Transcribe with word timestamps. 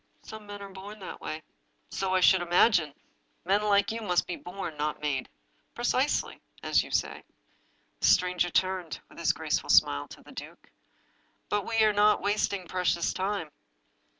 "Some 0.31 0.47
men 0.47 0.63
are 0.63 0.69
born 0.69 0.97
that 1.01 1.21
way."" 1.21 1.43
So 1.99 2.15
I 2.15 2.21
should 2.21 2.41
imagine. 2.41 2.95
Men 3.45 3.61
like 3.61 3.91
you 3.91 4.01
must 4.01 4.25
be 4.25 4.35
bom, 4.35 4.75
not 4.75 4.99
made."" 4.99 5.29
Precisely— 5.75 6.41
as 6.63 6.81
you 6.81 6.89
say!" 6.89 7.23
The 7.99 8.07
stranger 8.07 8.49
turned, 8.49 8.99
with 9.09 9.19
his 9.19 9.31
graceful 9.31 9.69
smile, 9.69 10.07
to 10.07 10.23
the 10.23 10.31
duke:" 10.31 10.71
But 11.49 11.65
are 11.65 11.67
we 11.67 11.91
not 11.91 12.19
wasting 12.23 12.67
precious 12.67 13.13
time? 13.13 13.51